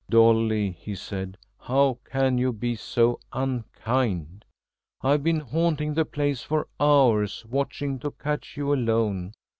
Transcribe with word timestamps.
"Dolly," 0.09 0.71
he 0.71 0.95
said, 0.95 1.37
"how 1.59 1.99
can 2.09 2.39
you 2.39 2.51
be 2.51 2.75
so 2.75 3.19
unkind? 3.33 4.45
I've 5.03 5.21
been 5.21 5.41
haunting 5.41 5.93
the 5.93 6.05
place 6.05 6.41
for 6.41 6.67
hours, 6.79 7.45
watching 7.47 7.99
to 7.99 8.09
catch 8.09 8.57
you 8.57 8.73
alone. 8.73 9.33